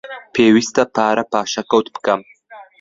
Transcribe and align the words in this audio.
پێویستە 0.33 0.83
پارە 0.95 1.23
پاشەکەوت 1.31 1.87
بکەم. 1.95 2.21